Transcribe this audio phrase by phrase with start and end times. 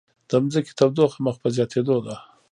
[0.29, 2.15] د ځمکې تودوخه مخ په زیاتیدو ده